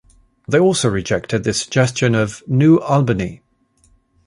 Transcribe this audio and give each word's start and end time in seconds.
They 0.47 0.57
also 0.57 0.89
rejected 0.89 1.43
the 1.43 1.53
suggestion 1.53 2.15
of 2.15 2.41
'New 2.47 2.77
Albany'. 2.79 3.43